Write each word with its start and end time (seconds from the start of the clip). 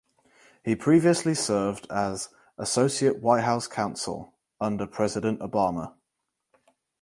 He 0.63 0.75
previously 0.75 1.35
served 1.35 1.85
as 1.91 2.29
Associate 2.57 3.21
White 3.21 3.43
House 3.43 3.67
Counsel 3.67 4.33
under 4.59 4.87
President 4.87 5.41
Obama. 5.41 5.93